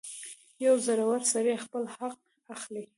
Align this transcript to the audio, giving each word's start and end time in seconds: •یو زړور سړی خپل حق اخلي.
•یو 0.65 0.75
زړور 0.85 1.21
سړی 1.33 1.55
خپل 1.65 1.83
حق 1.95 2.19
اخلي. 2.55 2.83